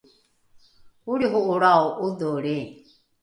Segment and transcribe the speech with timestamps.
[1.11, 2.57] olriho’olrao ’odholri